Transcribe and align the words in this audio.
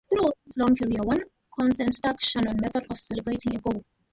Throughout 0.11 0.35
his 0.45 0.57
long 0.57 0.75
career, 0.75 0.99
one 1.03 1.21
constant 1.59 1.93
stuck- 1.93 2.19
Channon's 2.21 2.59
method 2.59 2.87
of 2.89 2.99
celebrating 2.99 3.55
a 3.55 3.59
goal. 3.59 3.83